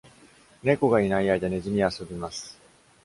[0.63, 2.57] 猫がいない間、ねずみは遊びます。